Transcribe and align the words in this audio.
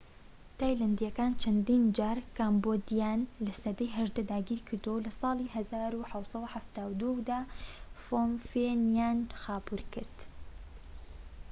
تایلەندیەکانی 0.59 1.39
چەندین 1.43 1.83
جار 1.97 2.17
کەمبۆدیایان 2.37 3.21
لە 3.45 3.53
سەدەی 3.61 3.93
18 3.99 4.21
داگیر 4.31 4.59
کردووە 4.67 4.95
و 4.97 5.03
لە 5.05 5.11
ساڵی 5.19 5.51
1772دا 5.55 7.41
فۆم 8.03 8.31
فێنیان 8.49 9.19
خاپوور 9.41 9.81
کرد 9.93 10.17